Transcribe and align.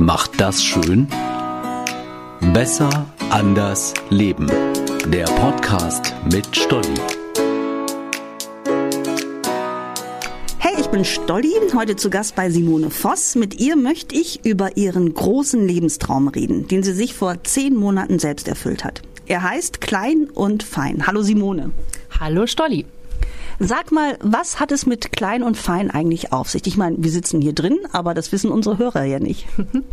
Macht 0.00 0.40
das 0.40 0.64
schön? 0.64 1.08
Besser, 2.54 3.06
anders, 3.28 3.92
leben. 4.08 4.50
Der 5.08 5.26
Podcast 5.26 6.14
mit 6.32 6.56
Stolli. 6.56 6.94
Hey, 10.56 10.80
ich 10.80 10.86
bin 10.86 11.04
Stolli, 11.04 11.52
heute 11.74 11.96
zu 11.96 12.08
Gast 12.08 12.34
bei 12.34 12.48
Simone 12.48 12.88
Voss. 12.88 13.34
Mit 13.34 13.60
ihr 13.60 13.76
möchte 13.76 14.14
ich 14.14 14.42
über 14.46 14.78
ihren 14.78 15.12
großen 15.12 15.68
Lebenstraum 15.68 16.28
reden, 16.28 16.66
den 16.66 16.82
sie 16.82 16.94
sich 16.94 17.12
vor 17.12 17.44
zehn 17.44 17.76
Monaten 17.76 18.18
selbst 18.18 18.48
erfüllt 18.48 18.84
hat. 18.84 19.02
Er 19.26 19.42
heißt 19.42 19.82
Klein 19.82 20.30
und 20.32 20.62
Fein. 20.62 21.06
Hallo 21.06 21.20
Simone. 21.20 21.72
Hallo 22.18 22.46
Stolli. 22.46 22.86
Sag 23.62 23.92
mal, 23.92 24.16
was 24.22 24.58
hat 24.58 24.72
es 24.72 24.86
mit 24.86 25.12
Klein 25.12 25.42
und 25.42 25.54
Fein 25.54 25.90
eigentlich 25.90 26.32
auf 26.32 26.48
sich? 26.48 26.66
Ich 26.66 26.78
meine, 26.78 26.96
wir 26.98 27.10
sitzen 27.10 27.42
hier 27.42 27.52
drin, 27.52 27.78
aber 27.92 28.14
das 28.14 28.32
wissen 28.32 28.50
unsere 28.50 28.78
Hörer 28.78 29.04
ja 29.04 29.20
nicht. 29.20 29.46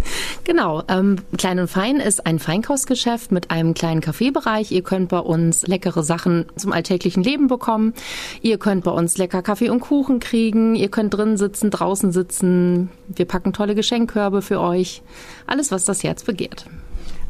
Genau, 0.45 0.81
ähm, 0.87 1.17
Klein 1.37 1.59
und 1.59 1.67
Fein 1.67 1.97
ist 1.97 2.25
ein 2.25 2.39
Feinkostgeschäft 2.39 3.33
mit 3.33 3.51
einem 3.51 3.73
kleinen 3.73 3.99
Kaffeebereich. 3.99 4.71
Ihr 4.71 4.81
könnt 4.81 5.09
bei 5.09 5.19
uns 5.19 5.67
leckere 5.67 6.03
Sachen 6.03 6.45
zum 6.55 6.71
alltäglichen 6.71 7.21
Leben 7.21 7.47
bekommen. 7.47 7.93
Ihr 8.41 8.57
könnt 8.57 8.85
bei 8.85 8.91
uns 8.91 9.17
lecker 9.17 9.41
Kaffee 9.41 9.69
und 9.69 9.81
Kuchen 9.81 10.21
kriegen. 10.21 10.75
Ihr 10.75 10.87
könnt 10.87 11.13
drin 11.13 11.35
sitzen, 11.35 11.69
draußen 11.69 12.13
sitzen. 12.13 12.89
Wir 13.09 13.25
packen 13.25 13.51
tolle 13.51 13.75
Geschenkkörbe 13.75 14.41
für 14.41 14.61
euch. 14.61 15.01
Alles, 15.45 15.69
was 15.71 15.83
das 15.83 16.01
Herz 16.01 16.23
begehrt. 16.23 16.65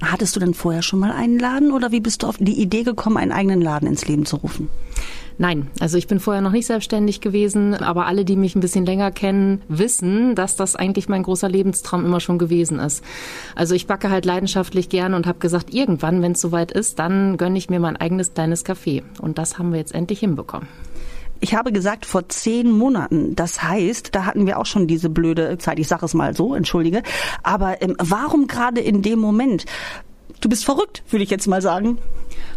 Hattest 0.04 0.36
du 0.36 0.40
denn 0.40 0.54
vorher 0.54 0.84
schon 0.84 1.00
mal 1.00 1.12
einen 1.12 1.40
Laden 1.40 1.72
oder 1.72 1.92
wie 1.92 2.02
bist 2.02 2.22
du 2.22 2.28
auf 2.28 2.38
die 2.40 2.62
Idee 2.62 2.84
gekommen, 2.84 3.18
einen 3.18 3.32
eigenen 3.32 3.62
Laden 3.62 3.88
ins 3.88 4.08
Leben 4.08 4.28
zu 4.28 4.36
rufen? 4.36 4.70
Nein, 5.40 5.70
also 5.80 5.98
ich 5.98 6.08
bin 6.08 6.20
vorher 6.20 6.42
noch 6.42 6.52
nicht 6.52 6.66
selbstständig 6.66 7.22
gewesen, 7.22 7.76
aber 7.76 8.08
alle, 8.08 8.26
die 8.26 8.36
mich 8.36 8.56
ein 8.56 8.60
bisschen 8.60 8.88
länger 8.88 9.12
kennen, 9.12 9.62
wissen, 9.68 10.34
dass 10.34 10.56
das 10.56 10.76
eigentlich 10.76 11.10
mein 11.10 11.22
großer 11.22 11.48
Lebenstraum 11.48 12.06
immer 12.06 12.20
schon 12.20 12.40
gewesen 12.40 12.80
ist. 12.80 13.04
Also 13.56 13.76
ich 13.76 13.86
backe 13.86 14.10
halt 14.10 14.26
leidenschaftlich 14.26 14.90
gerne 14.90 15.16
und 15.16 15.28
habe 15.28 15.38
gesagt, 15.38 15.72
irgendwann, 15.72 16.24
wenn 16.24 16.32
es 16.32 16.42
soweit 16.42 16.72
ist, 16.72 16.98
dann 16.98 17.38
gönne 17.38 17.58
ich 17.60 17.70
mir 17.70 17.80
mein 17.80 17.98
eigenes 17.98 18.34
kleines 18.34 18.66
Café. 18.66 19.04
Und 19.22 19.38
das 19.38 19.60
haben 19.60 19.72
wir 19.72 19.80
jetzt 19.80 19.94
endlich 19.94 20.20
hinbekommen. 20.20 20.68
Ich 21.40 21.54
habe 21.54 21.72
gesagt, 21.72 22.08
vor 22.08 22.28
zehn 22.30 22.72
Monaten. 22.72 23.36
Das 23.36 23.62
heißt, 23.62 24.16
da 24.16 24.26
hatten 24.26 24.48
wir 24.48 24.58
auch 24.58 24.66
schon 24.66 24.88
diese 24.88 25.10
blöde 25.10 25.60
Zeit. 25.60 25.78
Ich 25.78 25.88
sage 25.88 26.06
es 26.06 26.16
mal 26.16 26.36
so, 26.36 26.56
entschuldige. 26.56 27.04
Aber 27.44 27.80
ähm, 27.84 27.96
warum 28.00 28.48
gerade 28.48 28.82
in 28.82 29.04
dem 29.04 29.20
Moment? 29.20 29.66
Du 30.42 30.50
bist 30.50 30.66
verrückt, 30.66 31.04
würde 31.10 31.24
ich 31.24 31.30
jetzt 31.30 31.48
mal 31.48 31.62
sagen. 31.62 32.00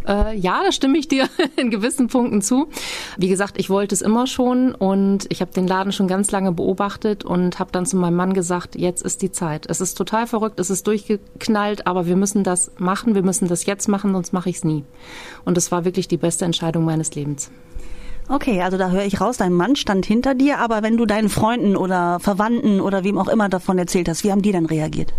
Äh, 0.06 0.36
ja, 0.36 0.62
da 0.64 0.72
stimme 0.72 0.98
ich 0.98 1.08
dir 1.08 1.28
in 1.56 1.70
gewissen 1.70 2.08
Punkten 2.08 2.42
zu. 2.42 2.68
Wie 3.16 3.28
gesagt, 3.28 3.58
ich 3.58 3.70
wollte 3.70 3.94
es 3.94 4.02
immer 4.02 4.26
schon 4.26 4.74
und 4.74 5.26
ich 5.28 5.40
habe 5.40 5.52
den 5.52 5.66
Laden 5.66 5.92
schon 5.92 6.08
ganz 6.08 6.30
lange 6.30 6.52
beobachtet 6.52 7.24
und 7.24 7.58
habe 7.58 7.72
dann 7.72 7.86
zu 7.86 7.96
meinem 7.96 8.16
Mann 8.16 8.34
gesagt, 8.34 8.76
jetzt 8.76 9.02
ist 9.02 9.22
die 9.22 9.32
Zeit. 9.32 9.66
Es 9.68 9.80
ist 9.80 9.94
total 9.94 10.26
verrückt, 10.26 10.58
es 10.60 10.70
ist 10.70 10.86
durchgeknallt, 10.86 11.86
aber 11.86 12.06
wir 12.06 12.16
müssen 12.16 12.44
das 12.44 12.72
machen, 12.78 13.14
wir 13.14 13.22
müssen 13.22 13.48
das 13.48 13.66
jetzt 13.66 13.88
machen, 13.88 14.12
sonst 14.12 14.32
mache 14.32 14.50
ich 14.50 14.56
es 14.56 14.64
nie. 14.64 14.84
Und 15.44 15.58
es 15.58 15.70
war 15.70 15.84
wirklich 15.84 16.08
die 16.08 16.16
beste 16.16 16.44
Entscheidung 16.44 16.84
meines 16.84 17.14
Lebens. 17.14 17.50
Okay, 18.28 18.62
also 18.62 18.78
da 18.78 18.90
höre 18.90 19.04
ich 19.04 19.20
raus, 19.20 19.38
dein 19.38 19.52
Mann 19.52 19.74
stand 19.74 20.06
hinter 20.06 20.36
dir, 20.36 20.58
aber 20.58 20.84
wenn 20.84 20.96
du 20.96 21.04
deinen 21.04 21.28
Freunden 21.28 21.76
oder 21.76 22.20
Verwandten 22.20 22.80
oder 22.80 23.02
wem 23.02 23.18
auch 23.18 23.26
immer 23.26 23.48
davon 23.48 23.76
erzählt 23.76 24.08
hast, 24.08 24.22
wie 24.22 24.30
haben 24.30 24.42
die 24.42 24.52
dann 24.52 24.66
reagiert? 24.66 25.12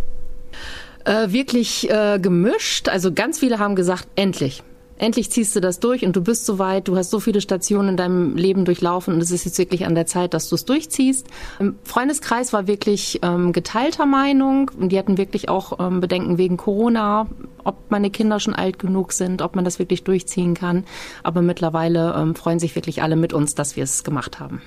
Äh, 1.05 1.31
wirklich 1.31 1.89
äh, 1.89 2.19
gemischt. 2.19 2.89
Also 2.89 3.11
ganz 3.11 3.39
viele 3.39 3.59
haben 3.59 3.75
gesagt, 3.75 4.07
endlich. 4.15 4.63
Endlich 5.01 5.31
ziehst 5.31 5.55
du 5.55 5.61
das 5.61 5.79
durch 5.79 6.05
und 6.05 6.15
du 6.15 6.21
bist 6.21 6.45
so 6.45 6.59
weit, 6.59 6.87
du 6.87 6.95
hast 6.95 7.09
so 7.09 7.19
viele 7.19 7.41
Stationen 7.41 7.89
in 7.89 7.97
deinem 7.97 8.35
Leben 8.35 8.65
durchlaufen 8.65 9.15
und 9.15 9.19
es 9.19 9.31
ist 9.31 9.45
jetzt 9.45 9.57
wirklich 9.57 9.87
an 9.87 9.95
der 9.95 10.05
Zeit, 10.05 10.35
dass 10.35 10.47
du 10.47 10.53
es 10.53 10.63
durchziehst. 10.63 11.25
Im 11.59 11.75
Freundeskreis 11.83 12.53
war 12.53 12.67
wirklich 12.67 13.19
ähm, 13.23 13.51
geteilter 13.51 14.05
Meinung 14.05 14.69
und 14.79 14.91
die 14.91 14.99
hatten 14.99 15.17
wirklich 15.17 15.49
auch 15.49 15.79
ähm, 15.79 16.01
Bedenken 16.01 16.37
wegen 16.37 16.55
Corona, 16.55 17.27
ob 17.63 17.77
meine 17.89 18.11
Kinder 18.11 18.39
schon 18.39 18.53
alt 18.53 18.77
genug 18.77 19.11
sind, 19.11 19.41
ob 19.41 19.55
man 19.55 19.65
das 19.65 19.79
wirklich 19.79 20.03
durchziehen 20.03 20.53
kann. 20.53 20.83
Aber 21.23 21.41
mittlerweile 21.41 22.13
ähm, 22.15 22.35
freuen 22.35 22.59
sich 22.59 22.75
wirklich 22.75 23.01
alle 23.01 23.15
mit 23.15 23.33
uns, 23.33 23.55
dass 23.55 23.75
wir 23.75 23.83
es 23.83 24.03
gemacht 24.03 24.39
haben. 24.39 24.61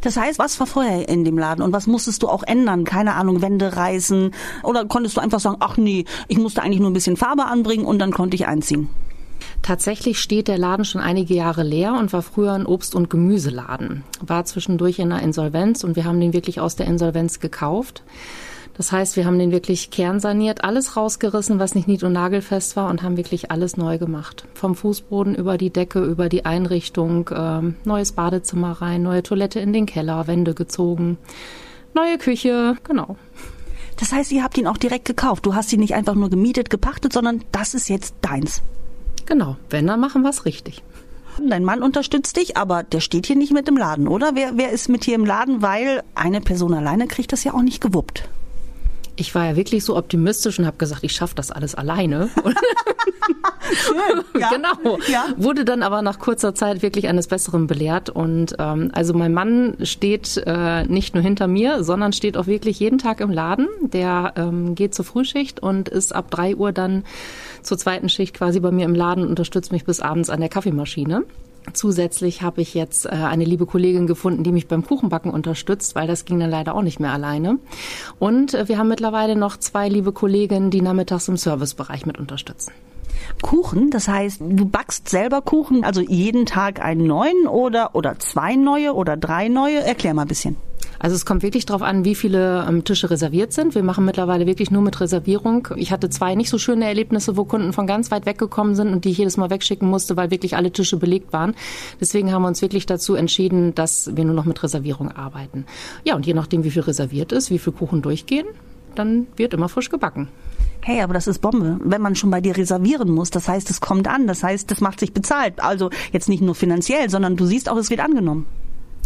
Das 0.00 0.16
heißt, 0.16 0.38
was 0.38 0.58
war 0.60 0.66
vorher 0.66 1.08
in 1.08 1.24
dem 1.24 1.38
Laden 1.38 1.62
und 1.62 1.72
was 1.72 1.86
musstest 1.86 2.22
du 2.22 2.28
auch 2.28 2.42
ändern? 2.42 2.84
Keine 2.84 3.14
Ahnung, 3.14 3.42
Wände 3.42 3.76
reißen 3.76 4.32
oder 4.62 4.84
konntest 4.84 5.16
du 5.16 5.20
einfach 5.20 5.40
sagen, 5.40 5.56
ach 5.60 5.76
nee, 5.76 6.04
ich 6.28 6.38
musste 6.38 6.62
eigentlich 6.62 6.80
nur 6.80 6.90
ein 6.90 6.94
bisschen 6.94 7.16
Farbe 7.16 7.46
anbringen 7.46 7.86
und 7.86 7.98
dann 7.98 8.12
konnte 8.12 8.34
ich 8.34 8.46
einziehen? 8.46 8.88
Tatsächlich 9.62 10.20
steht 10.20 10.48
der 10.48 10.58
Laden 10.58 10.84
schon 10.84 11.00
einige 11.00 11.34
Jahre 11.34 11.62
leer 11.62 11.94
und 11.94 12.12
war 12.12 12.22
früher 12.22 12.52
ein 12.52 12.66
Obst- 12.66 12.94
und 12.94 13.10
Gemüseladen. 13.10 14.04
War 14.20 14.44
zwischendurch 14.44 14.98
in 14.98 15.10
einer 15.10 15.22
Insolvenz 15.22 15.82
und 15.82 15.96
wir 15.96 16.04
haben 16.04 16.20
den 16.20 16.32
wirklich 16.32 16.60
aus 16.60 16.76
der 16.76 16.86
Insolvenz 16.86 17.40
gekauft. 17.40 18.02
Das 18.76 18.92
heißt, 18.92 19.16
wir 19.16 19.24
haben 19.24 19.38
den 19.38 19.52
wirklich 19.52 19.90
kernsaniert, 19.90 20.62
alles 20.62 20.96
rausgerissen, 20.96 21.58
was 21.58 21.74
nicht 21.74 21.88
nied- 21.88 22.02
und 22.02 22.12
nagelfest 22.12 22.76
war 22.76 22.90
und 22.90 23.02
haben 23.02 23.16
wirklich 23.16 23.50
alles 23.50 23.78
neu 23.78 23.96
gemacht. 23.96 24.46
Vom 24.52 24.74
Fußboden 24.74 25.34
über 25.34 25.56
die 25.56 25.70
Decke, 25.70 26.04
über 26.04 26.28
die 26.28 26.44
Einrichtung, 26.44 27.28
äh, 27.28 27.62
neues 27.84 28.12
Badezimmer 28.12 28.72
rein, 28.72 29.02
neue 29.02 29.22
Toilette 29.22 29.60
in 29.60 29.72
den 29.72 29.86
Keller, 29.86 30.26
Wände 30.26 30.52
gezogen, 30.52 31.16
neue 31.94 32.18
Küche, 32.18 32.76
genau. 32.84 33.16
Das 33.98 34.12
heißt, 34.12 34.30
ihr 34.32 34.44
habt 34.44 34.58
ihn 34.58 34.66
auch 34.66 34.76
direkt 34.76 35.06
gekauft. 35.06 35.46
Du 35.46 35.54
hast 35.54 35.72
ihn 35.72 35.80
nicht 35.80 35.94
einfach 35.94 36.14
nur 36.14 36.28
gemietet, 36.28 36.68
gepachtet, 36.68 37.14
sondern 37.14 37.42
das 37.52 37.72
ist 37.72 37.88
jetzt 37.88 38.14
deins. 38.20 38.60
Genau, 39.24 39.56
wenn, 39.70 39.86
dann 39.86 40.00
machen 40.00 40.20
wir 40.20 40.28
es 40.28 40.44
richtig. 40.44 40.82
Dein 41.42 41.64
Mann 41.64 41.82
unterstützt 41.82 42.36
dich, 42.36 42.58
aber 42.58 42.82
der 42.82 43.00
steht 43.00 43.26
hier 43.26 43.36
nicht 43.36 43.52
mit 43.52 43.68
im 43.68 43.76
Laden, 43.76 44.06
oder? 44.06 44.32
Wer, 44.34 44.58
wer 44.58 44.70
ist 44.70 44.90
mit 44.90 45.04
hier 45.04 45.14
im 45.14 45.24
Laden? 45.24 45.62
Weil 45.62 46.02
eine 46.14 46.42
Person 46.42 46.74
alleine 46.74 47.06
kriegt 47.06 47.32
das 47.32 47.44
ja 47.44 47.54
auch 47.54 47.62
nicht 47.62 47.80
gewuppt. 47.80 48.28
Ich 49.16 49.34
war 49.34 49.46
ja 49.46 49.56
wirklich 49.56 49.84
so 49.84 49.96
optimistisch 49.96 50.58
und 50.58 50.66
habe 50.66 50.76
gesagt, 50.76 51.02
ich 51.02 51.12
schaffe 51.12 51.34
das 51.34 51.50
alles 51.50 51.74
alleine. 51.74 52.28
Schön, 53.72 54.24
ja. 54.40 54.50
genau. 54.50 54.98
Ja. 55.08 55.26
Wurde 55.36 55.64
dann 55.64 55.82
aber 55.82 56.02
nach 56.02 56.18
kurzer 56.18 56.54
Zeit 56.54 56.82
wirklich 56.82 57.08
eines 57.08 57.26
Besseren 57.26 57.66
belehrt. 57.66 58.10
Und 58.10 58.56
ähm, 58.58 58.90
also 58.92 59.14
mein 59.14 59.32
Mann 59.32 59.76
steht 59.82 60.42
äh, 60.46 60.84
nicht 60.84 61.14
nur 61.14 61.22
hinter 61.22 61.46
mir, 61.46 61.82
sondern 61.84 62.12
steht 62.12 62.36
auch 62.36 62.46
wirklich 62.46 62.78
jeden 62.80 62.98
Tag 62.98 63.20
im 63.20 63.30
Laden. 63.30 63.68
Der 63.80 64.34
ähm, 64.36 64.74
geht 64.74 64.94
zur 64.94 65.04
Frühschicht 65.04 65.60
und 65.60 65.88
ist 65.88 66.14
ab 66.14 66.30
drei 66.30 66.54
Uhr 66.54 66.72
dann 66.72 67.04
zur 67.62 67.78
zweiten 67.78 68.08
Schicht 68.08 68.34
quasi 68.34 68.60
bei 68.60 68.70
mir 68.70 68.84
im 68.84 68.94
Laden 68.94 69.24
und 69.24 69.30
unterstützt 69.30 69.72
mich 69.72 69.84
bis 69.84 70.00
abends 70.00 70.30
an 70.30 70.40
der 70.40 70.48
Kaffeemaschine. 70.48 71.24
Zusätzlich 71.72 72.42
habe 72.42 72.62
ich 72.62 72.74
jetzt 72.74 73.06
äh, 73.06 73.10
eine 73.10 73.44
liebe 73.44 73.66
Kollegin 73.66 74.06
gefunden, 74.06 74.44
die 74.44 74.52
mich 74.52 74.68
beim 74.68 74.86
Kuchenbacken 74.86 75.30
unterstützt, 75.30 75.94
weil 75.94 76.06
das 76.06 76.24
ging 76.24 76.40
dann 76.40 76.50
leider 76.50 76.74
auch 76.74 76.82
nicht 76.82 77.00
mehr 77.00 77.12
alleine. 77.12 77.58
Und 78.18 78.54
äh, 78.54 78.68
wir 78.68 78.78
haben 78.78 78.88
mittlerweile 78.88 79.36
noch 79.36 79.56
zwei 79.56 79.88
liebe 79.88 80.12
Kolleginnen, 80.12 80.70
die 80.70 80.80
nachmittags 80.80 81.28
im 81.28 81.36
Servicebereich 81.36 82.06
mit 82.06 82.18
unterstützen. 82.18 82.72
Kuchen, 83.42 83.90
das 83.90 84.08
heißt, 84.08 84.40
du 84.40 84.66
backst 84.66 85.08
selber 85.08 85.42
Kuchen, 85.42 85.84
also 85.84 86.00
jeden 86.00 86.46
Tag 86.46 86.80
einen 86.80 87.06
neuen 87.06 87.46
oder, 87.46 87.94
oder 87.94 88.18
zwei 88.18 88.56
neue 88.56 88.94
oder 88.94 89.16
drei 89.16 89.48
neue? 89.48 89.78
Erklär 89.78 90.14
mal 90.14 90.22
ein 90.22 90.28
bisschen. 90.28 90.56
Also 91.06 91.14
es 91.14 91.24
kommt 91.24 91.44
wirklich 91.44 91.66
darauf 91.66 91.82
an, 91.82 92.04
wie 92.04 92.16
viele 92.16 92.66
ähm, 92.68 92.82
Tische 92.82 93.08
reserviert 93.08 93.52
sind. 93.52 93.76
Wir 93.76 93.84
machen 93.84 94.04
mittlerweile 94.04 94.44
wirklich 94.44 94.72
nur 94.72 94.82
mit 94.82 95.00
Reservierung. 95.00 95.68
Ich 95.76 95.92
hatte 95.92 96.10
zwei 96.10 96.34
nicht 96.34 96.50
so 96.50 96.58
schöne 96.58 96.84
Erlebnisse, 96.84 97.36
wo 97.36 97.44
Kunden 97.44 97.72
von 97.72 97.86
ganz 97.86 98.10
weit 98.10 98.26
weggekommen 98.26 98.74
sind 98.74 98.88
und 98.88 99.04
die 99.04 99.10
ich 99.10 99.18
jedes 99.18 99.36
Mal 99.36 99.48
wegschicken 99.48 99.88
musste, 99.88 100.16
weil 100.16 100.32
wirklich 100.32 100.56
alle 100.56 100.72
Tische 100.72 100.96
belegt 100.96 101.32
waren. 101.32 101.54
Deswegen 102.00 102.32
haben 102.32 102.42
wir 102.42 102.48
uns 102.48 102.60
wirklich 102.60 102.86
dazu 102.86 103.14
entschieden, 103.14 103.72
dass 103.76 104.16
wir 104.16 104.24
nur 104.24 104.34
noch 104.34 104.46
mit 104.46 104.60
Reservierung 104.60 105.12
arbeiten. 105.12 105.64
Ja, 106.04 106.16
und 106.16 106.26
je 106.26 106.34
nachdem, 106.34 106.64
wie 106.64 106.72
viel 106.72 106.82
reserviert 106.82 107.30
ist, 107.30 107.52
wie 107.52 107.60
viel 107.60 107.72
Kuchen 107.72 108.02
durchgehen, 108.02 108.46
dann 108.96 109.28
wird 109.36 109.54
immer 109.54 109.68
frisch 109.68 109.90
gebacken. 109.90 110.26
Hey, 110.82 111.02
aber 111.02 111.14
das 111.14 111.28
ist 111.28 111.38
Bombe. 111.38 111.78
Wenn 111.84 112.02
man 112.02 112.16
schon 112.16 112.32
bei 112.32 112.40
dir 112.40 112.56
reservieren 112.56 113.12
muss, 113.12 113.30
das 113.30 113.46
heißt, 113.46 113.70
es 113.70 113.80
kommt 113.80 114.08
an, 114.08 114.26
das 114.26 114.42
heißt, 114.42 114.68
das 114.72 114.80
macht 114.80 114.98
sich 114.98 115.12
bezahlt. 115.12 115.62
Also 115.62 115.88
jetzt 116.10 116.28
nicht 116.28 116.42
nur 116.42 116.56
finanziell, 116.56 117.08
sondern 117.10 117.36
du 117.36 117.46
siehst 117.46 117.68
auch, 117.68 117.76
es 117.76 117.90
wird 117.90 118.00
angenommen. 118.00 118.46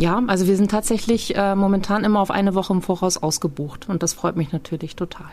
Ja, 0.00 0.22
also 0.28 0.46
wir 0.46 0.56
sind 0.56 0.70
tatsächlich 0.70 1.36
äh, 1.36 1.54
momentan 1.54 2.04
immer 2.04 2.20
auf 2.20 2.30
eine 2.30 2.54
Woche 2.54 2.72
im 2.72 2.80
Voraus 2.80 3.18
ausgebucht 3.18 3.86
und 3.90 4.02
das 4.02 4.14
freut 4.14 4.34
mich 4.34 4.50
natürlich 4.50 4.96
total. 4.96 5.26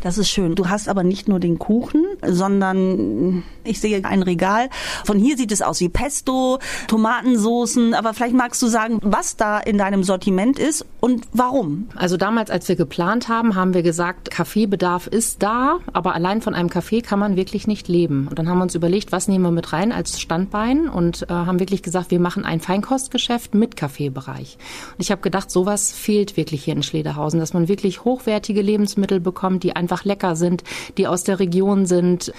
Das 0.00 0.16
ist 0.16 0.30
schön. 0.30 0.54
Du 0.54 0.68
hast 0.68 0.88
aber 0.88 1.02
nicht 1.02 1.28
nur 1.28 1.40
den 1.40 1.58
Kuchen, 1.58 2.04
sondern 2.24 3.42
ich 3.64 3.80
sehe 3.80 4.04
ein 4.04 4.22
Regal. 4.22 4.68
Von 5.04 5.18
hier 5.18 5.36
sieht 5.36 5.50
es 5.52 5.62
aus 5.62 5.80
wie 5.80 5.88
Pesto, 5.88 6.58
Tomatensoßen. 6.86 7.94
Aber 7.94 8.14
vielleicht 8.14 8.34
magst 8.34 8.62
du 8.62 8.68
sagen, 8.68 8.98
was 9.02 9.36
da 9.36 9.58
in 9.58 9.78
deinem 9.78 10.04
Sortiment 10.04 10.58
ist 10.58 10.86
und 11.00 11.26
warum. 11.32 11.88
Also 11.96 12.16
damals, 12.16 12.50
als 12.50 12.68
wir 12.68 12.76
geplant 12.76 13.28
haben, 13.28 13.54
haben 13.54 13.74
wir 13.74 13.82
gesagt, 13.82 14.30
Kaffeebedarf 14.30 15.06
ist 15.06 15.42
da, 15.42 15.78
aber 15.92 16.14
allein 16.14 16.42
von 16.42 16.54
einem 16.54 16.70
Kaffee 16.70 17.02
kann 17.02 17.18
man 17.18 17.36
wirklich 17.36 17.66
nicht 17.66 17.88
leben. 17.88 18.28
Und 18.28 18.38
dann 18.38 18.48
haben 18.48 18.58
wir 18.58 18.64
uns 18.64 18.74
überlegt, 18.74 19.10
was 19.10 19.26
nehmen 19.26 19.44
wir 19.44 19.50
mit 19.50 19.72
rein 19.72 19.92
als 19.92 20.20
Standbein 20.20 20.88
und 20.88 21.22
äh, 21.22 21.32
haben 21.32 21.58
wirklich 21.58 21.82
gesagt, 21.82 22.10
wir 22.10 22.20
machen 22.20 22.44
ein 22.44 22.60
Feinkostgeschäft 22.60 23.54
mit 23.54 23.76
Kaffeebereich. 23.76 24.58
Und 24.92 25.00
ich 25.00 25.10
habe 25.10 25.22
gedacht, 25.22 25.50
sowas 25.50 25.92
fehlt 25.92 26.36
wirklich 26.36 26.64
hier 26.64 26.74
in 26.74 26.82
Schlederhausen, 26.82 27.40
dass 27.40 27.52
man 27.52 27.68
wirklich 27.68 28.04
hochwertige 28.04 28.62
Lebensmittel 28.62 29.20
bekommt, 29.20 29.62
die 29.62 29.74
einfach 29.74 29.87
lecker 30.04 30.36
sind, 30.36 30.64
die 30.96 31.06
aus 31.06 31.24
der 31.24 31.40
Region 31.40 31.86
sind. 31.86 32.32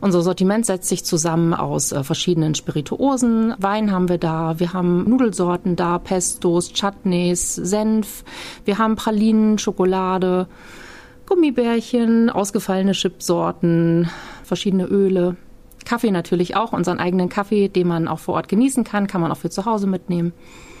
Unser 0.00 0.22
Sortiment 0.22 0.66
setzt 0.66 0.88
sich 0.88 1.04
zusammen 1.04 1.54
aus 1.54 1.92
äh, 1.92 2.02
verschiedenen 2.04 2.54
Spirituosen. 2.54 3.54
Wein 3.58 3.92
haben 3.92 4.08
wir 4.08 4.18
da, 4.18 4.58
wir 4.58 4.72
haben 4.72 5.08
Nudelsorten 5.08 5.76
da, 5.76 5.98
Pestos, 5.98 6.72
Chutneys, 6.72 7.54
Senf, 7.54 8.24
wir 8.64 8.78
haben 8.78 8.96
Pralinen, 8.96 9.58
Schokolade. 9.58 10.48
Gummibärchen, 11.26 12.30
ausgefallene 12.30 12.92
Chipsorten, 12.92 14.08
verschiedene 14.44 14.84
Öle. 14.84 15.36
Kaffee 15.86 16.10
natürlich 16.10 16.56
auch, 16.56 16.72
unseren 16.74 16.98
eigenen 16.98 17.30
Kaffee, 17.30 17.68
den 17.68 17.88
man 17.88 18.08
auch 18.08 18.18
vor 18.18 18.34
Ort 18.34 18.48
genießen 18.48 18.84
kann, 18.84 19.06
kann 19.06 19.22
man 19.22 19.32
auch 19.32 19.38
für 19.38 19.48
zu 19.48 19.64
Hause 19.64 19.86
mitnehmen. 19.86 20.34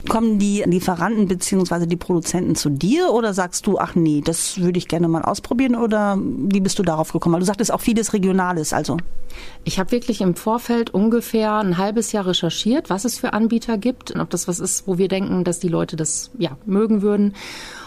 Kommen 0.08 0.38
die 0.38 0.62
Lieferanten 0.66 1.26
bzw. 1.26 1.86
die 1.86 1.96
Produzenten 1.96 2.54
zu 2.54 2.68
dir 2.68 3.12
oder 3.12 3.32
sagst 3.32 3.66
du, 3.66 3.78
ach 3.78 3.94
nee, 3.94 4.20
das 4.24 4.60
würde 4.60 4.78
ich 4.78 4.88
gerne 4.88 5.08
mal 5.08 5.22
ausprobieren 5.22 5.74
oder 5.74 6.18
wie 6.20 6.60
bist 6.60 6.78
du 6.78 6.82
darauf 6.82 7.12
gekommen? 7.12 7.32
Weil 7.32 7.40
du 7.40 7.46
sagtest 7.46 7.72
auch 7.72 7.80
vieles 7.80 8.12
Regionales, 8.12 8.72
also. 8.72 8.98
Ich 9.64 9.78
habe 9.78 9.90
wirklich 9.90 10.20
im 10.20 10.34
Vorfeld 10.34 10.90
ungefähr 10.90 11.54
ein 11.54 11.78
halbes 11.78 12.12
Jahr 12.12 12.26
recherchiert, 12.26 12.90
was 12.90 13.04
es 13.04 13.18
für 13.18 13.32
Anbieter 13.32 13.78
gibt 13.78 14.10
und 14.10 14.20
ob 14.20 14.30
das 14.30 14.46
was 14.46 14.60
ist, 14.60 14.86
wo 14.86 14.98
wir 14.98 15.08
denken, 15.08 15.44
dass 15.44 15.58
die 15.58 15.68
Leute 15.68 15.96
das 15.96 16.30
ja 16.38 16.56
mögen 16.66 17.02
würden 17.02 17.34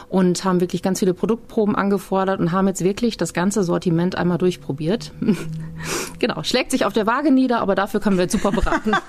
und 0.10 0.44
haben 0.44 0.60
wirklich 0.60 0.82
ganz 0.82 1.00
viele 1.00 1.14
Produktproben 1.14 1.76
angefordert 1.76 2.40
und 2.40 2.52
haben 2.52 2.68
jetzt 2.68 2.84
wirklich 2.84 3.16
das 3.16 3.34
ganze 3.34 3.64
Sortiment 3.64 4.16
einmal 4.16 4.40
durchprobiert. 4.40 5.12
genau, 6.20 6.44
schlägt 6.44 6.72
sich 6.72 6.86
auf 6.86 6.94
der 6.94 7.08
Waage 7.08 7.32
nieder, 7.32 7.62
aber 7.62 7.76
dafür 7.76 8.00
können 8.00 8.18
wir 8.18 8.24
jetzt 8.24 8.34
super 8.34 8.52
beraten. 8.52 8.92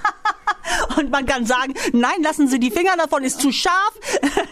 Und 0.97 1.11
man 1.11 1.26
kann 1.26 1.47
sagen, 1.47 1.75
nein, 1.93 2.23
lassen 2.23 2.49
Sie 2.49 2.58
die 2.58 2.70
Finger 2.70 2.97
davon, 2.97 3.23
ist 3.23 3.41
zu 3.41 3.52
scharf. 3.52 3.93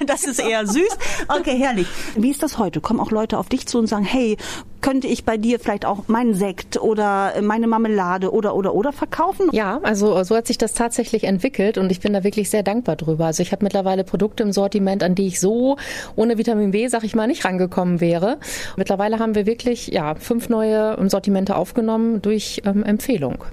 Das 0.06 0.24
ist 0.24 0.40
eher 0.40 0.66
süß. 0.66 0.98
Okay, 1.28 1.56
herrlich. 1.58 1.86
Wie 2.16 2.30
ist 2.30 2.42
das 2.42 2.58
heute? 2.58 2.80
Kommen 2.80 2.98
auch 3.00 3.10
Leute 3.10 3.36
auf 3.36 3.48
dich 3.48 3.66
zu 3.66 3.78
und 3.78 3.86
sagen, 3.88 4.04
hey, 4.04 4.36
könnte 4.80 5.06
ich 5.06 5.24
bei 5.24 5.36
dir 5.36 5.58
vielleicht 5.58 5.84
auch 5.84 6.08
meinen 6.08 6.34
Sekt 6.34 6.80
oder 6.80 7.34
meine 7.42 7.66
Marmelade 7.66 8.32
oder 8.32 8.54
oder 8.54 8.74
oder 8.74 8.92
verkaufen? 8.92 9.50
Ja, 9.52 9.80
also 9.82 10.22
so 10.24 10.36
hat 10.36 10.46
sich 10.46 10.56
das 10.56 10.72
tatsächlich 10.72 11.24
entwickelt 11.24 11.78
und 11.78 11.90
ich 11.90 12.00
bin 12.00 12.12
da 12.12 12.24
wirklich 12.24 12.48
sehr 12.48 12.62
dankbar 12.62 12.96
drüber. 12.96 13.26
Also 13.26 13.42
ich 13.42 13.52
habe 13.52 13.64
mittlerweile 13.64 14.04
Produkte 14.04 14.42
im 14.44 14.52
Sortiment, 14.52 15.02
an 15.02 15.14
die 15.14 15.26
ich 15.26 15.40
so 15.40 15.76
ohne 16.16 16.38
Vitamin 16.38 16.70
B, 16.70 16.88
sag 16.88 17.04
ich 17.04 17.14
mal, 17.14 17.26
nicht 17.26 17.44
rangekommen 17.44 18.00
wäre. 18.00 18.38
Mittlerweile 18.76 19.18
haben 19.18 19.34
wir 19.34 19.46
wirklich 19.46 19.88
ja 19.88 20.14
fünf 20.14 20.48
neue 20.48 20.96
Sortimente 21.08 21.56
aufgenommen 21.56 22.22
durch 22.22 22.62
ähm, 22.64 22.82
Empfehlung. 22.82 23.44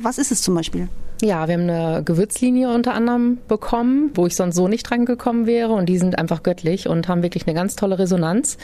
Was 0.00 0.18
ist 0.18 0.32
es 0.32 0.42
zum 0.42 0.54
Beispiel? 0.54 0.88
Ja, 1.24 1.46
wir 1.46 1.54
haben 1.54 1.70
eine 1.70 2.02
Gewürzlinie 2.02 2.74
unter 2.74 2.94
anderem 2.94 3.38
bekommen, 3.46 4.10
wo 4.14 4.26
ich 4.26 4.34
sonst 4.34 4.56
so 4.56 4.66
nicht 4.66 4.90
dran 4.90 5.04
gekommen 5.04 5.46
wäre 5.46 5.72
und 5.72 5.86
die 5.86 5.96
sind 5.96 6.18
einfach 6.18 6.42
göttlich 6.42 6.88
und 6.88 7.06
haben 7.06 7.22
wirklich 7.22 7.46
eine 7.46 7.54
ganz 7.54 7.76
tolle 7.76 7.96
Resonanz. 7.96 8.58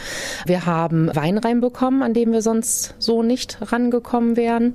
Wir 0.44 0.66
haben 0.66 1.14
Wein 1.14 1.38
reinbekommen, 1.38 2.02
an 2.02 2.14
dem 2.14 2.32
wir 2.32 2.42
sonst 2.42 2.96
so 2.98 3.22
nicht 3.22 3.58
rangekommen 3.60 4.36
wären. 4.36 4.74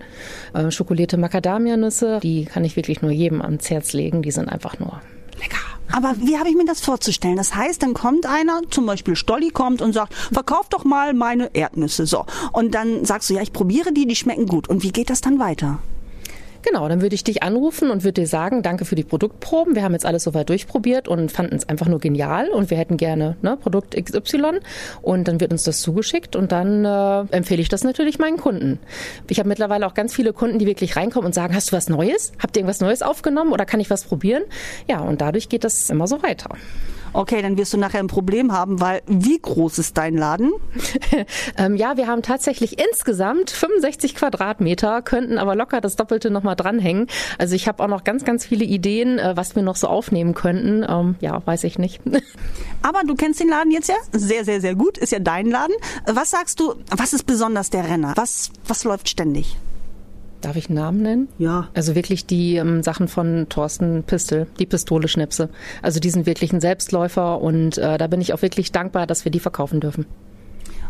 Äh, 0.54 0.72
schokolierte 0.72 1.18
Macadamianüsse, 1.18 2.22
die 2.24 2.46
kann 2.46 2.64
ich 2.64 2.78
wirklich 2.78 3.02
nur 3.02 3.12
jedem 3.12 3.42
ans 3.42 3.70
Herz 3.70 3.92
legen, 3.92 4.22
die 4.22 4.32
sind 4.32 4.48
einfach 4.48 4.80
nur 4.80 5.02
lecker. 5.42 5.58
Aber 5.92 6.16
wie 6.20 6.38
habe 6.38 6.48
ich 6.48 6.56
mir 6.56 6.66
das 6.66 6.80
vorzustellen? 6.80 7.36
Das 7.36 7.54
heißt, 7.54 7.84
dann 7.84 7.94
kommt 7.94 8.26
einer, 8.26 8.62
zum 8.70 8.86
Beispiel 8.86 9.18
Stolli 9.18 9.50
kommt 9.50 9.82
und 9.82 9.92
sagt, 9.92 10.14
verkauf 10.14 10.70
doch 10.70 10.86
mal 10.86 11.14
meine 11.14 11.54
Erdnüsse. 11.54 12.06
So. 12.06 12.26
Und 12.54 12.76
dann 12.76 13.04
sagst 13.04 13.30
du, 13.30 13.34
ja, 13.34 13.42
ich 13.42 13.52
probiere 13.52 13.92
die, 13.92 14.08
die 14.08 14.16
schmecken 14.16 14.46
gut. 14.46 14.70
Und 14.70 14.84
wie 14.84 14.94
geht 14.94 15.10
das 15.10 15.20
dann 15.20 15.38
weiter? 15.38 15.80
Genau, 16.64 16.88
dann 16.88 17.02
würde 17.02 17.14
ich 17.14 17.26
dich 17.26 17.44
anrufen 17.44 17.92
und 17.92 18.04
würde 18.04 18.22
dir 18.22 18.28
sagen, 18.28 18.64
danke 18.64 18.86
für 18.86 18.96
die 18.96 19.04
Produktproben. 19.04 19.76
Wir 19.76 19.84
haben 19.84 19.92
jetzt 19.92 20.06
alles 20.06 20.24
soweit 20.24 20.48
durchprobiert 20.50 21.10
und 21.10 21.32
fanden 21.32 21.56
es 21.56 21.68
einfach 21.68 21.88
nur 21.88 22.00
genial 22.00 22.50
und 22.50 22.70
wir 22.70 22.78
hätten 22.78 22.96
gerne 22.96 23.36
ne, 23.42 23.58
Produkt 23.58 23.96
XY 23.96 24.60
und 25.02 25.28
dann 25.28 25.42
wird 25.42 25.52
uns 25.52 25.64
das 25.64 25.82
zugeschickt 25.82 26.38
und 26.38 26.54
dann 26.54 26.86
äh, 26.86 27.36
empfehle 27.36 27.62
ich 27.62 27.68
das 27.68 27.84
natürlich 27.84 28.18
meinen 28.18 28.38
Kunden. 28.38 28.80
Ich 29.30 29.40
habe 29.40 29.50
mittlerweile 29.50 29.86
auch 29.86 29.94
ganz 29.94 30.16
viele 30.16 30.32
Kunden, 30.32 30.58
die 30.58 30.66
wirklich 30.66 30.96
reinkommen 30.96 31.28
und 31.28 31.34
sagen, 31.34 31.54
hast 31.54 31.72
du 31.72 31.76
was 31.76 31.90
Neues? 31.90 32.32
Habt 32.40 32.56
ihr 32.56 32.62
irgendwas 32.62 32.80
Neues 32.80 33.02
aufgenommen 33.02 33.52
oder 33.52 33.66
kann 33.66 33.82
ich 33.82 33.90
was 33.90 34.06
probieren? 34.06 34.44
Ja, 34.88 35.02
und 35.02 35.20
dadurch 35.20 35.50
geht 35.50 35.66
das 35.66 35.90
immer 35.90 36.08
so 36.08 36.24
weiter. 36.24 36.50
Okay, 37.14 37.44
dann 37.44 37.58
wirst 37.58 37.74
du 37.74 37.78
nachher 37.78 38.00
ein 38.00 38.08
Problem 38.08 38.52
haben, 38.52 38.82
weil 38.82 39.02
wie 39.06 39.40
groß 39.40 39.78
ist 39.78 39.98
dein 39.98 40.16
Laden? 40.18 40.52
ähm, 41.58 41.76
ja, 41.76 41.96
wir 41.96 42.08
haben 42.08 42.24
tatsächlich 42.24 42.80
insgesamt 42.80 43.52
65 43.52 44.16
Quadratmeter, 44.16 45.04
könnten 45.04 45.38
aber 45.38 45.56
locker 45.56 45.80
das 45.80 45.96
Doppelte 45.96 46.32
nochmal 46.32 46.56
dranhängen. 46.56 47.08
Also 47.38 47.56
ich 47.56 47.68
habe 47.68 47.84
auch 47.84 47.88
noch 47.88 48.04
ganz, 48.04 48.26
ganz 48.26 48.46
viele 48.46 48.66
Ideen, 48.66 49.20
äh, 49.20 49.38
was 49.38 49.56
wir 49.56 49.62
noch 49.62 49.76
so 49.76 49.88
aufnehmen 49.88 50.34
könnten. 50.34 50.84
Ähm, 50.90 51.16
ja, 51.20 51.46
weiß 51.46 51.64
ich 51.66 51.78
nicht. 51.78 52.02
aber 52.82 53.04
du 53.06 53.14
kennst 53.16 53.40
den 53.40 53.50
Laden 53.50 53.72
jetzt 53.72 53.90
ja 53.90 53.96
sehr, 54.12 54.44
sehr, 54.44 54.60
sehr 54.60 54.74
gut. 54.74 54.98
Ist 54.98 55.12
ja 55.12 55.20
dein 55.20 55.46
Laden. 55.46 55.76
Was 56.06 56.32
sagst 56.32 56.60
du, 56.60 56.74
was 56.90 57.14
ist 57.14 57.26
besonders 57.26 57.70
der 57.70 57.88
Renner? 57.88 58.14
Was, 58.16 58.50
was 58.68 58.84
läuft 58.84 59.08
ständig? 59.08 59.56
Darf 60.44 60.58
ich 60.58 60.68
einen 60.68 60.76
Namen 60.76 61.02
nennen? 61.02 61.30
Ja. 61.38 61.70
Also 61.74 61.96
wirklich 61.96 62.26
die 62.26 62.58
ähm, 62.58 62.84
Sachen 62.84 63.08
von 63.08 63.48
Thorsten 63.48 64.04
Pistel, 64.04 64.48
die 64.60 64.66
Pistole-Schnipse. 64.66 65.48
Also 65.82 66.02
die 66.02 66.10
sind 66.10 66.26
wirklich 66.26 66.52
ein 66.52 66.60
Selbstläufer 66.60 67.40
und 67.40 67.78
äh, 67.78 67.98
da 67.98 68.08
bin 68.08 68.20
ich 68.20 68.34
auch 68.34 68.42
wirklich 68.42 68.74
dankbar, 68.74 69.08
dass 69.08 69.24
wir 69.24 69.32
die 69.32 69.40
verkaufen 69.40 69.80
dürfen. 69.80 70.06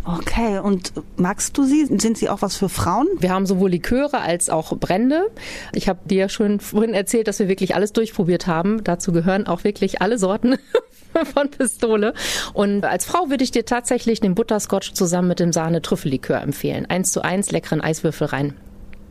Okay, 0.06 0.58
und 0.58 0.92
magst 1.18 1.56
du 1.58 1.64
sie? 1.64 1.86
Sind 1.86 2.18
sie 2.18 2.30
auch 2.30 2.42
was 2.42 2.58
für 2.58 2.68
Frauen? 2.68 3.08
Wir 3.20 3.30
haben 3.30 3.46
sowohl 3.46 3.70
Liköre 3.70 4.20
als 4.20 4.50
auch 4.50 4.76
Brände. 4.76 5.30
Ich 5.74 5.88
habe 5.88 6.00
dir 6.06 6.30
schon 6.30 6.60
vorhin 6.60 6.96
erzählt, 6.96 7.28
dass 7.28 7.38
wir 7.38 7.48
wirklich 7.48 7.76
alles 7.76 7.94
durchprobiert 7.94 8.48
haben. 8.48 8.84
Dazu 8.84 9.12
gehören 9.12 9.46
auch 9.46 9.64
wirklich 9.64 10.02
alle 10.02 10.18
Sorten 10.18 10.58
von 11.34 11.50
Pistole. 11.52 12.16
Und 12.54 12.84
als 12.84 13.06
Frau 13.06 13.30
würde 13.30 13.44
ich 13.44 13.52
dir 13.52 13.66
tatsächlich 13.66 14.20
den 14.20 14.34
Butterscotch 14.34 14.94
zusammen 14.94 15.28
mit 15.28 15.40
dem 15.40 15.54
Sahne-Trüffellikör 15.54 16.42
empfehlen. 16.42 16.88
Eins 16.88 17.12
zu 17.12 17.22
eins 17.22 17.52
leckeren 17.52 17.80
Eiswürfel 17.80 18.28
rein 18.28 18.56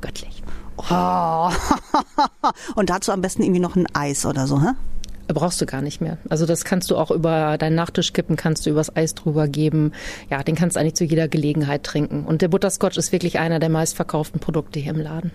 göttlich. 0.03 0.43
Oh. 0.91 1.51
Und 2.75 2.91
dazu 2.91 3.13
am 3.13 3.23
besten 3.23 3.43
irgendwie 3.43 3.61
noch 3.61 3.77
ein 3.77 3.87
Eis 3.95 4.27
oder 4.27 4.47
so, 4.47 4.61
hä? 4.61 4.73
brauchst 5.29 5.61
du 5.61 5.67
gar 5.67 5.83
nicht 5.83 6.01
mehr. 6.01 6.19
Also 6.29 6.47
das 6.47 6.65
kannst 6.65 6.91
du 6.91 6.97
auch 6.97 7.11
über 7.11 7.57
deinen 7.59 7.75
Nachtisch 7.75 8.13
kippen, 8.13 8.37
kannst 8.37 8.67
du 8.67 8.71
übers 8.71 8.95
Eis 8.95 9.15
drüber 9.15 9.49
geben. 9.49 9.93
Ja, 10.31 10.43
den 10.43 10.55
kannst 10.55 10.77
du 10.77 10.81
eigentlich 10.81 10.95
zu 10.95 11.05
jeder 11.05 11.29
Gelegenheit 11.29 11.85
trinken. 11.85 12.25
Und 12.25 12.43
der 12.43 12.49
Butterscotch 12.49 12.97
ist 12.97 13.13
wirklich 13.13 13.39
einer 13.39 13.59
der 13.59 13.69
meistverkauften 13.69 14.41
Produkte 14.41 14.81
hier 14.81 14.93
im 14.93 15.01
Laden. 15.01 15.33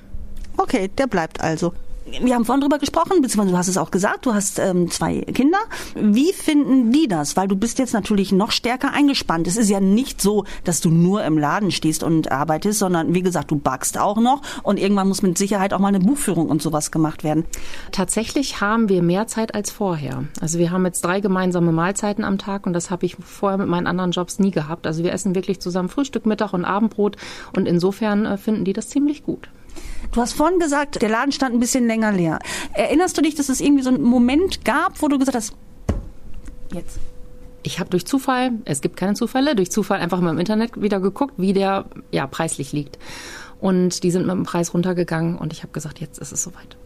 Okay, 0.57 0.89
der 0.97 1.07
bleibt 1.07 1.41
also 1.41 1.73
wir 2.21 2.35
haben 2.35 2.45
vorhin 2.45 2.61
drüber 2.61 2.79
gesprochen, 2.79 3.21
beziehungsweise 3.21 3.51
du 3.51 3.57
hast 3.57 3.67
es 3.67 3.77
auch 3.77 3.91
gesagt, 3.91 4.25
du 4.25 4.33
hast 4.33 4.59
ähm, 4.59 4.89
zwei 4.89 5.21
Kinder. 5.21 5.57
Wie 5.95 6.31
finden 6.33 6.91
die 6.91 7.07
das? 7.07 7.35
Weil 7.35 7.47
du 7.47 7.55
bist 7.55 7.79
jetzt 7.79 7.93
natürlich 7.93 8.31
noch 8.31 8.51
stärker 8.51 8.93
eingespannt. 8.93 9.47
Es 9.47 9.57
ist 9.57 9.69
ja 9.69 9.79
nicht 9.79 10.21
so, 10.21 10.45
dass 10.63 10.81
du 10.81 10.89
nur 10.89 11.23
im 11.23 11.37
Laden 11.37 11.71
stehst 11.71 12.03
und 12.03 12.31
arbeitest, 12.31 12.79
sondern 12.79 13.13
wie 13.13 13.21
gesagt, 13.21 13.51
du 13.51 13.57
backst 13.57 13.97
auch 13.97 14.17
noch 14.17 14.41
und 14.63 14.79
irgendwann 14.79 15.07
muss 15.07 15.21
mit 15.21 15.37
Sicherheit 15.37 15.73
auch 15.73 15.79
mal 15.79 15.89
eine 15.89 15.99
Buchführung 15.99 16.49
und 16.49 16.61
sowas 16.61 16.91
gemacht 16.91 17.23
werden. 17.23 17.45
Tatsächlich 17.91 18.61
haben 18.61 18.89
wir 18.89 19.03
mehr 19.03 19.27
Zeit 19.27 19.53
als 19.53 19.71
vorher. 19.71 20.23
Also 20.39 20.59
wir 20.59 20.71
haben 20.71 20.85
jetzt 20.85 21.03
drei 21.03 21.19
gemeinsame 21.19 21.71
Mahlzeiten 21.71 22.23
am 22.23 22.37
Tag 22.37 22.65
und 22.65 22.73
das 22.73 22.89
habe 22.89 23.05
ich 23.05 23.17
vorher 23.19 23.57
mit 23.57 23.67
meinen 23.67 23.87
anderen 23.87 24.11
Jobs 24.11 24.39
nie 24.39 24.51
gehabt. 24.51 24.87
Also 24.87 25.03
wir 25.03 25.13
essen 25.13 25.35
wirklich 25.35 25.59
zusammen 25.59 25.89
Frühstück, 25.89 26.25
Mittag 26.25 26.53
und 26.53 26.65
Abendbrot 26.65 27.17
und 27.55 27.67
insofern 27.67 28.25
äh, 28.25 28.37
finden 28.37 28.65
die 28.65 28.73
das 28.73 28.89
ziemlich 28.89 29.23
gut. 29.23 29.49
Du 30.11 30.21
hast 30.21 30.33
vorhin 30.33 30.59
gesagt, 30.59 31.01
der 31.01 31.09
Laden 31.09 31.31
stand 31.31 31.53
ein 31.53 31.59
bisschen 31.59 31.87
länger 31.87 32.11
leer. 32.11 32.39
Erinnerst 32.73 33.17
du 33.17 33.21
dich, 33.21 33.35
dass 33.35 33.49
es 33.49 33.61
irgendwie 33.61 33.83
so 33.83 33.89
einen 33.89 34.01
Moment 34.01 34.65
gab, 34.65 35.01
wo 35.01 35.07
du 35.07 35.17
gesagt 35.19 35.35
hast, 35.35 35.53
jetzt? 36.73 36.99
Ich 37.63 37.79
habe 37.79 37.89
durch 37.89 38.05
Zufall, 38.05 38.51
es 38.65 38.81
gibt 38.81 38.95
keine 38.95 39.13
Zufälle, 39.13 39.55
durch 39.55 39.71
Zufall 39.71 39.99
einfach 39.99 40.21
mal 40.21 40.31
im 40.31 40.39
Internet 40.39 40.81
wieder 40.81 40.99
geguckt, 40.99 41.33
wie 41.37 41.53
der 41.53 41.85
ja 42.11 42.25
preislich 42.25 42.71
liegt. 42.71 42.97
Und 43.59 44.03
die 44.03 44.11
sind 44.11 44.25
mit 44.25 44.35
dem 44.35 44.43
Preis 44.43 44.73
runtergegangen 44.73 45.37
und 45.37 45.51
ich 45.51 45.63
habe 45.63 45.73
gesagt, 45.73 45.99
jetzt 45.99 46.19
ist 46.19 46.31
es 46.31 46.43
soweit. 46.43 46.77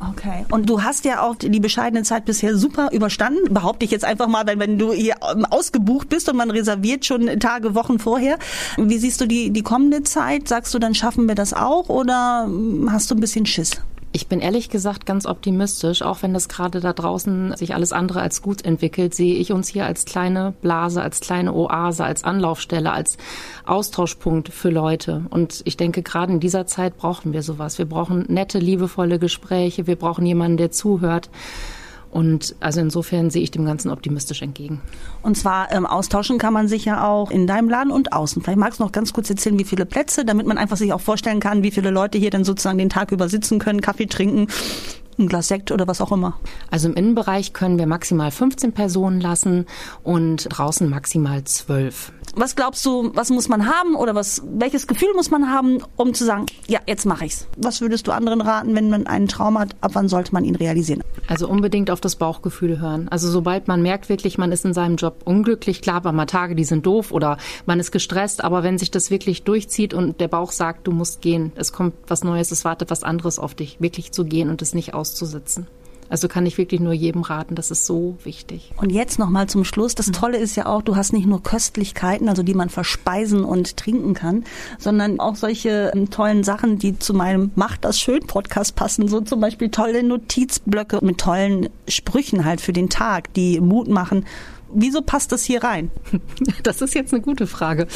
Okay. 0.00 0.44
Und 0.50 0.68
du 0.68 0.82
hast 0.82 1.04
ja 1.04 1.22
auch 1.22 1.36
die 1.36 1.60
bescheidene 1.60 2.02
Zeit 2.02 2.24
bisher 2.24 2.56
super 2.56 2.90
überstanden, 2.92 3.52
behaupte 3.52 3.84
ich 3.84 3.90
jetzt 3.90 4.04
einfach 4.04 4.28
mal, 4.28 4.46
wenn, 4.46 4.58
wenn 4.58 4.78
du 4.78 4.92
hier 4.92 5.14
ähm, 5.30 5.44
ausgebucht 5.44 6.08
bist 6.08 6.28
und 6.28 6.36
man 6.36 6.50
reserviert 6.50 7.04
schon 7.04 7.26
Tage, 7.40 7.74
Wochen 7.74 7.98
vorher. 7.98 8.38
Wie 8.76 8.98
siehst 8.98 9.20
du 9.20 9.26
die, 9.26 9.50
die 9.50 9.62
kommende 9.62 10.02
Zeit? 10.02 10.48
Sagst 10.48 10.74
du, 10.74 10.78
dann 10.78 10.94
schaffen 10.94 11.28
wir 11.28 11.34
das 11.34 11.54
auch 11.54 11.88
oder 11.88 12.44
hm, 12.46 12.90
hast 12.92 13.10
du 13.10 13.14
ein 13.14 13.20
bisschen 13.20 13.46
Schiss? 13.46 13.80
Ich 14.16 14.28
bin 14.28 14.38
ehrlich 14.38 14.70
gesagt 14.70 15.06
ganz 15.06 15.26
optimistisch, 15.26 16.02
auch 16.02 16.22
wenn 16.22 16.32
das 16.32 16.48
gerade 16.48 16.78
da 16.78 16.92
draußen 16.92 17.56
sich 17.56 17.74
alles 17.74 17.92
andere 17.92 18.20
als 18.20 18.42
gut 18.42 18.64
entwickelt, 18.64 19.12
sehe 19.12 19.34
ich 19.34 19.50
uns 19.50 19.66
hier 19.66 19.86
als 19.86 20.04
kleine 20.04 20.54
Blase, 20.62 21.02
als 21.02 21.18
kleine 21.18 21.52
Oase, 21.52 22.04
als 22.04 22.22
Anlaufstelle, 22.22 22.92
als 22.92 23.18
Austauschpunkt 23.66 24.50
für 24.50 24.70
Leute. 24.70 25.24
Und 25.30 25.62
ich 25.64 25.76
denke, 25.76 26.02
gerade 26.02 26.32
in 26.32 26.38
dieser 26.38 26.64
Zeit 26.64 26.96
brauchen 26.96 27.32
wir 27.32 27.42
sowas. 27.42 27.78
Wir 27.78 27.86
brauchen 27.86 28.24
nette, 28.28 28.60
liebevolle 28.60 29.18
Gespräche. 29.18 29.88
Wir 29.88 29.96
brauchen 29.96 30.24
jemanden, 30.24 30.58
der 30.58 30.70
zuhört. 30.70 31.28
Und 32.14 32.54
also 32.60 32.80
insofern 32.80 33.30
sehe 33.30 33.42
ich 33.42 33.50
dem 33.50 33.64
Ganzen 33.64 33.90
optimistisch 33.90 34.40
entgegen. 34.40 34.80
Und 35.22 35.36
zwar 35.36 35.72
ähm, 35.72 35.84
austauschen 35.84 36.38
kann 36.38 36.52
man 36.52 36.68
sich 36.68 36.84
ja 36.84 37.08
auch 37.08 37.32
in 37.32 37.48
deinem 37.48 37.68
Laden 37.68 37.90
und 37.90 38.12
außen. 38.12 38.40
Vielleicht 38.40 38.58
magst 38.58 38.78
du 38.78 38.84
noch 38.84 38.92
ganz 38.92 39.12
kurz 39.12 39.30
erzählen, 39.30 39.58
wie 39.58 39.64
viele 39.64 39.84
Plätze, 39.84 40.24
damit 40.24 40.46
man 40.46 40.56
einfach 40.56 40.76
sich 40.76 40.92
auch 40.92 41.00
vorstellen 41.00 41.40
kann, 41.40 41.64
wie 41.64 41.72
viele 41.72 41.90
Leute 41.90 42.16
hier 42.16 42.30
dann 42.30 42.44
sozusagen 42.44 42.78
den 42.78 42.88
Tag 42.88 43.10
über 43.10 43.28
sitzen 43.28 43.58
können, 43.58 43.80
Kaffee 43.80 44.06
trinken 44.06 44.46
ein 45.18 45.28
Glas 45.28 45.48
Sekt 45.48 45.70
oder 45.70 45.86
was 45.86 46.00
auch 46.00 46.12
immer? 46.12 46.38
Also 46.70 46.88
im 46.88 46.94
Innenbereich 46.94 47.52
können 47.52 47.78
wir 47.78 47.86
maximal 47.86 48.30
15 48.30 48.72
Personen 48.72 49.20
lassen 49.20 49.66
und 50.02 50.48
draußen 50.50 50.88
maximal 50.88 51.44
12. 51.44 52.12
Was 52.34 52.56
glaubst 52.56 52.84
du, 52.84 53.10
was 53.14 53.30
muss 53.30 53.48
man 53.48 53.68
haben 53.68 53.94
oder 53.94 54.14
was, 54.14 54.42
welches 54.44 54.86
Gefühl 54.86 55.10
muss 55.14 55.30
man 55.30 55.50
haben, 55.50 55.78
um 55.96 56.14
zu 56.14 56.24
sagen, 56.24 56.46
ja, 56.66 56.80
jetzt 56.86 57.06
mache 57.06 57.26
ich's? 57.26 57.46
Was 57.56 57.80
würdest 57.80 58.06
du 58.06 58.12
anderen 58.12 58.40
raten, 58.40 58.74
wenn 58.74 58.90
man 58.90 59.06
einen 59.06 59.28
Traum 59.28 59.58
hat? 59.58 59.76
Ab 59.80 59.92
wann 59.94 60.08
sollte 60.08 60.32
man 60.32 60.44
ihn 60.44 60.56
realisieren? 60.56 61.02
Also 61.26 61.48
unbedingt 61.48 61.90
auf 61.90 62.00
das 62.00 62.16
Bauchgefühl 62.16 62.80
hören. 62.80 63.08
Also 63.08 63.30
sobald 63.30 63.68
man 63.68 63.82
merkt 63.82 64.08
wirklich, 64.08 64.38
man 64.38 64.52
ist 64.52 64.64
in 64.64 64.74
seinem 64.74 64.96
Job 64.96 65.22
unglücklich, 65.24 65.80
klar, 65.80 65.96
aber 65.96 66.12
mal 66.12 66.26
Tage, 66.26 66.54
die 66.54 66.64
sind 66.64 66.86
doof 66.86 67.12
oder 67.12 67.38
man 67.66 67.80
ist 67.80 67.92
gestresst, 67.92 68.42
aber 68.42 68.62
wenn 68.62 68.78
sich 68.78 68.90
das 68.90 69.10
wirklich 69.10 69.44
durchzieht 69.44 69.94
und 69.94 70.20
der 70.20 70.28
Bauch 70.28 70.52
sagt, 70.52 70.86
du 70.86 70.92
musst 70.92 71.20
gehen, 71.20 71.52
es 71.56 71.72
kommt 71.72 71.94
was 72.06 72.24
Neues, 72.24 72.50
es 72.50 72.64
wartet 72.64 72.90
was 72.90 73.02
anderes 73.02 73.38
auf 73.38 73.54
dich, 73.54 73.80
wirklich 73.80 74.12
zu 74.12 74.24
gehen 74.24 74.50
und 74.50 74.62
es 74.62 74.74
nicht 74.74 74.94
auszusitzen. 74.94 75.66
Also 76.08 76.28
kann 76.28 76.46
ich 76.46 76.58
wirklich 76.58 76.80
nur 76.80 76.92
jedem 76.92 77.22
raten, 77.22 77.54
das 77.54 77.70
ist 77.70 77.86
so 77.86 78.16
wichtig. 78.24 78.72
Und 78.76 78.90
jetzt 78.90 79.18
nochmal 79.18 79.48
zum 79.48 79.64
Schluss. 79.64 79.94
Das 79.94 80.10
Tolle 80.12 80.38
ist 80.38 80.56
ja 80.56 80.66
auch, 80.66 80.82
du 80.82 80.96
hast 80.96 81.12
nicht 81.12 81.26
nur 81.26 81.42
Köstlichkeiten, 81.42 82.28
also 82.28 82.42
die 82.42 82.54
man 82.54 82.68
verspeisen 82.68 83.44
und 83.44 83.76
trinken 83.76 84.14
kann, 84.14 84.44
sondern 84.78 85.20
auch 85.20 85.36
solche 85.36 85.92
ähm, 85.94 86.10
tollen 86.10 86.44
Sachen, 86.44 86.78
die 86.78 86.98
zu 86.98 87.14
meinem 87.14 87.50
Macht 87.54 87.84
das 87.84 87.98
schön 87.98 88.26
Podcast 88.26 88.76
passen. 88.76 89.08
So 89.08 89.20
zum 89.20 89.40
Beispiel 89.40 89.70
tolle 89.70 90.02
Notizblöcke 90.02 90.98
mit 91.02 91.18
tollen 91.18 91.68
Sprüchen 91.88 92.44
halt 92.44 92.60
für 92.60 92.72
den 92.72 92.90
Tag, 92.90 93.32
die 93.34 93.60
Mut 93.60 93.88
machen 93.88 94.24
wieso 94.74 95.02
passt 95.02 95.32
das 95.32 95.44
hier 95.44 95.62
rein? 95.62 95.90
Das 96.62 96.80
ist 96.80 96.94
jetzt 96.94 97.12
eine 97.12 97.22
gute 97.22 97.46
Frage. 97.46 97.86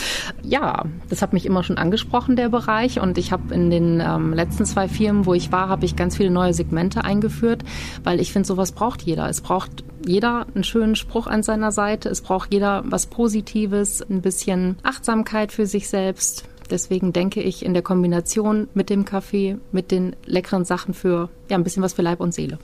Ja, 0.42 0.85
das 1.08 1.23
hat 1.23 1.32
mich 1.32 1.47
immer 1.47 1.62
schon 1.62 1.78
angesprochen, 1.78 2.37
der 2.37 2.49
Bereich. 2.49 3.00
Und 3.00 3.16
ich 3.18 3.32
habe 3.32 3.54
in 3.54 3.70
den 3.70 4.00
ähm, 4.00 4.35
letzten 4.35 4.66
zwei 4.66 4.88
Firmen, 4.88 5.26
wo 5.26 5.35
ich 5.35 5.52
war, 5.52 5.68
habe 5.68 5.85
ich 5.85 5.97
ganz 5.97 6.16
viele 6.16 6.30
neue 6.30 6.52
Segmente 6.52 7.04
eingeführt, 7.04 7.64
weil 8.04 8.20
ich 8.20 8.32
finde, 8.32 8.47
sowas 8.47 8.73
braucht 8.73 9.02
jeder. 9.02 9.28
Es 9.28 9.40
braucht 9.40 9.85
jeder 10.06 10.47
einen 10.54 10.64
schönen 10.64 10.97
Spruch 10.97 11.26
an 11.26 11.42
seiner 11.42 11.73
Seite. 11.73 12.08
Es 12.08 12.20
braucht 12.20 12.52
jeder 12.52 12.82
was 12.87 13.06
Positives, 13.06 14.02
ein 14.02 14.20
bisschen 14.20 14.76
Achtsamkeit 14.82 15.52
für 15.52 15.66
sich 15.66 15.88
selbst. 15.88 16.44
Deswegen 16.70 17.12
denke 17.12 17.40
ich 17.40 17.64
in 17.64 17.73
der 17.73 17.82
Kombination 17.82 18.68
mit 18.75 18.90
dem 18.90 19.04
Kaffee, 19.04 19.58
mit 19.73 19.90
den 19.90 20.14
leckeren 20.26 20.64
Sachen 20.64 20.92
für 20.94 21.30
ja 21.49 21.56
ein 21.56 21.64
bisschen 21.64 21.82
was 21.82 21.94
für 21.94 22.02
Leib 22.02 22.20
und 22.20 22.35
Seele. 22.35 22.58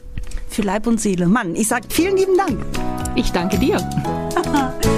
Für 0.49 0.63
Leib 0.63 0.87
und 0.87 1.01
Seele. 1.01 1.27
Mann, 1.27 1.55
ich 1.57 1.69
sag 1.69 1.85
vielen 1.89 2.17
lieben 2.17 2.37
Dank. 2.37 2.59
Ich 3.17 3.33
danke 3.33 3.59
dir. 3.59 3.77